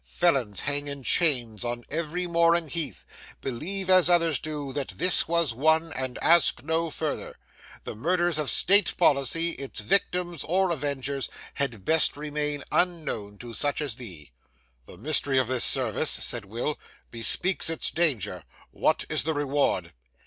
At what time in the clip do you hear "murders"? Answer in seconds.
7.95-8.39